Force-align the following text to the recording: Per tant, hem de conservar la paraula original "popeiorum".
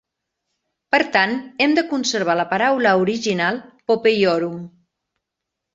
Per 0.95 0.99
tant, 1.15 1.35
hem 1.65 1.75
de 1.81 1.85
conservar 1.93 2.37
la 2.41 2.47
paraula 2.55 2.95
original 3.05 3.63
"popeiorum". 3.93 4.59